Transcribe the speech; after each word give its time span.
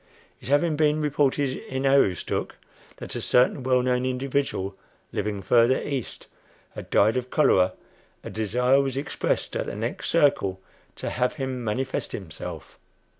It 0.39 0.47
having 0.47 0.75
been 0.75 0.99
reported 0.99 1.49
in 1.69 1.85
Aroostook 1.85 2.55
that 2.97 3.15
a 3.15 3.21
certain 3.21 3.61
well 3.61 3.83
known 3.83 4.03
individual, 4.03 4.75
living 5.11 5.43
further 5.43 5.79
east, 5.79 6.25
had 6.71 6.89
died 6.89 7.17
of 7.17 7.29
cholera, 7.29 7.73
a 8.23 8.31
desire 8.31 8.81
was 8.81 8.97
expressed 8.97 9.55
at 9.55 9.67
the 9.67 9.75
next 9.75 10.09
"circle" 10.09 10.59
to 10.95 11.11
have 11.11 11.33
him 11.33 11.63
"manifest" 11.63 12.13
himself. 12.13 12.79